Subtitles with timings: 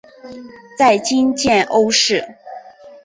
[0.79, 2.27] 在今建瓯市。